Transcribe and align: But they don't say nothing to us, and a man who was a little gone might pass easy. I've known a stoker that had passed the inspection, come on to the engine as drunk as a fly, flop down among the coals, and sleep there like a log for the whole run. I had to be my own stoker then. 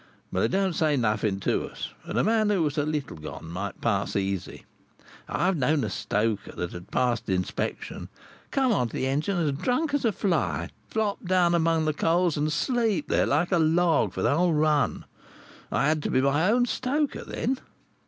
But 0.33 0.39
they 0.39 0.47
don't 0.47 0.73
say 0.73 0.97
nothing 0.97 1.39
to 1.41 1.69
us, 1.69 1.89
and 2.05 2.17
a 2.17 2.23
man 2.23 2.49
who 2.49 2.63
was 2.63 2.75
a 2.75 2.87
little 2.87 3.17
gone 3.17 3.51
might 3.51 3.81
pass 3.81 4.15
easy. 4.15 4.65
I've 5.29 5.55
known 5.55 5.83
a 5.83 5.91
stoker 5.91 6.53
that 6.53 6.71
had 6.71 6.89
passed 6.89 7.27
the 7.27 7.35
inspection, 7.35 8.09
come 8.49 8.71
on 8.71 8.87
to 8.89 8.95
the 8.97 9.05
engine 9.05 9.37
as 9.37 9.51
drunk 9.51 9.93
as 9.93 10.03
a 10.03 10.11
fly, 10.11 10.69
flop 10.87 11.23
down 11.23 11.53
among 11.53 11.85
the 11.85 11.93
coals, 11.93 12.35
and 12.35 12.51
sleep 12.51 13.09
there 13.09 13.27
like 13.27 13.51
a 13.51 13.59
log 13.59 14.11
for 14.13 14.23
the 14.23 14.35
whole 14.35 14.53
run. 14.55 15.05
I 15.71 15.85
had 15.89 16.01
to 16.01 16.09
be 16.09 16.19
my 16.19 16.49
own 16.49 16.65
stoker 16.65 17.23
then. 17.23 17.59